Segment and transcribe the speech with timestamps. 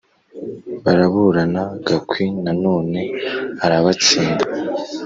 [0.83, 3.01] baraburana gakwi nanone
[3.65, 4.43] arabatsinda.